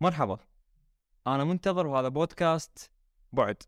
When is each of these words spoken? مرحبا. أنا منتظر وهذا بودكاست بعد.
مرحبا. 0.00 0.38
أنا 1.26 1.44
منتظر 1.44 1.86
وهذا 1.86 2.08
بودكاست 2.08 2.90
بعد. 3.32 3.62